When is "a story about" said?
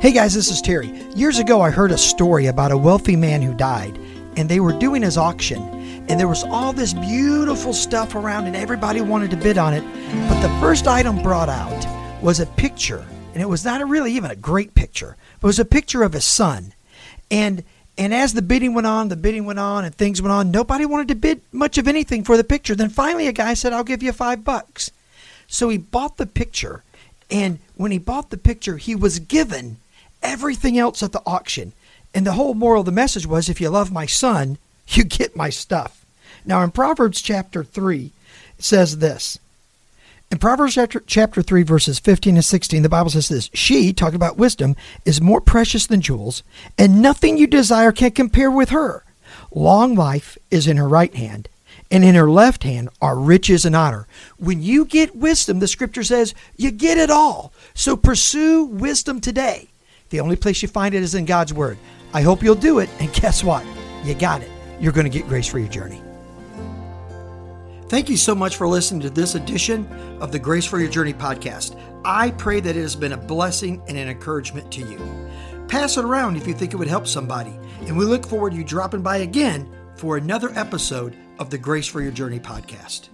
1.92-2.72